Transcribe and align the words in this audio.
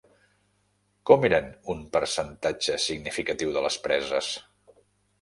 Com 1.09 1.27
eren 1.29 1.51
un 1.75 1.85
percentatge 1.97 2.81
significatiu 2.89 3.57
de 3.59 3.67
les 3.71 3.81
preses? 3.89 4.35